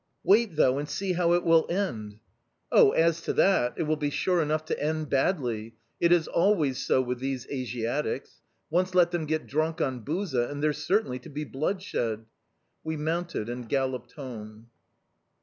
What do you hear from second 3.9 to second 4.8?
be sure enough